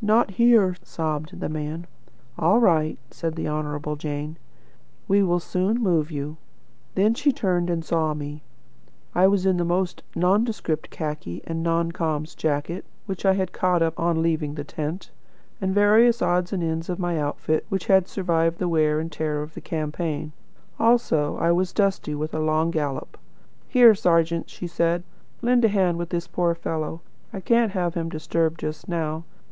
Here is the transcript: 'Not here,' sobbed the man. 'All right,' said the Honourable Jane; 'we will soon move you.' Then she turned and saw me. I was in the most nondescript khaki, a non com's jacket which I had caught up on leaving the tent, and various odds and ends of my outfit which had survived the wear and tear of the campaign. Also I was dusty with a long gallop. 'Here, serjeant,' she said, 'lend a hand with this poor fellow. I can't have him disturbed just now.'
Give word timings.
'Not 0.00 0.30
here,' 0.30 0.76
sobbed 0.84 1.40
the 1.40 1.48
man. 1.48 1.84
'All 2.38 2.60
right,' 2.60 3.00
said 3.10 3.34
the 3.34 3.48
Honourable 3.48 3.96
Jane; 3.96 4.36
'we 5.08 5.20
will 5.24 5.40
soon 5.40 5.82
move 5.82 6.12
you.' 6.12 6.36
Then 6.94 7.12
she 7.14 7.32
turned 7.32 7.68
and 7.68 7.84
saw 7.84 8.14
me. 8.14 8.44
I 9.16 9.26
was 9.26 9.44
in 9.46 9.56
the 9.56 9.64
most 9.64 10.04
nondescript 10.14 10.90
khaki, 10.90 11.42
a 11.44 11.54
non 11.54 11.90
com's 11.90 12.36
jacket 12.36 12.84
which 13.06 13.26
I 13.26 13.32
had 13.32 13.50
caught 13.50 13.82
up 13.82 13.98
on 13.98 14.22
leaving 14.22 14.54
the 14.54 14.62
tent, 14.62 15.10
and 15.60 15.74
various 15.74 16.22
odds 16.22 16.52
and 16.52 16.62
ends 16.62 16.88
of 16.88 17.00
my 17.00 17.18
outfit 17.18 17.66
which 17.68 17.86
had 17.86 18.06
survived 18.06 18.58
the 18.60 18.68
wear 18.68 19.00
and 19.00 19.10
tear 19.10 19.42
of 19.42 19.54
the 19.54 19.60
campaign. 19.60 20.30
Also 20.78 21.36
I 21.38 21.50
was 21.50 21.72
dusty 21.72 22.14
with 22.14 22.32
a 22.32 22.38
long 22.38 22.70
gallop. 22.70 23.18
'Here, 23.66 23.96
serjeant,' 23.96 24.50
she 24.50 24.68
said, 24.68 25.02
'lend 25.42 25.64
a 25.64 25.68
hand 25.68 25.98
with 25.98 26.10
this 26.10 26.28
poor 26.28 26.54
fellow. 26.54 27.00
I 27.32 27.40
can't 27.40 27.72
have 27.72 27.94
him 27.94 28.08
disturbed 28.08 28.60
just 28.60 28.86
now.' 28.88 29.24